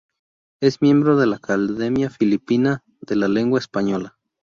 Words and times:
Es 0.61 0.81
miembro 0.81 1.15
de 1.15 1.27
la 1.27 1.35
Academia 1.35 2.09
Filipina 2.09 2.81
de 3.01 3.15
la 3.15 3.27
Lengua 3.27 3.59
Española. 3.59 4.17